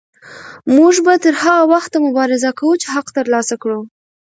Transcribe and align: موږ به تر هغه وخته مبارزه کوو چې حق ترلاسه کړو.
موږ 0.75 0.93
به 1.05 1.13
تر 1.23 1.33
هغه 1.43 1.63
وخته 1.73 1.95
مبارزه 2.07 2.49
کوو 2.59 2.79
چې 2.81 2.87
حق 2.95 3.07
ترلاسه 3.17 3.55
کړو. 3.61 3.79